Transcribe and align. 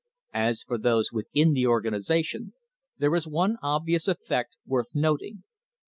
As 0.33 0.63
for 0.63 0.79
those 0.79 1.11
within 1.11 1.53
the 1.53 1.67
organisation 1.67 2.53
there 2.97 3.13
is 3.13 3.27
one 3.27 3.57
obvious 3.61 4.07
effect 4.07 4.55
worth 4.65 4.95
noting. 4.95 5.43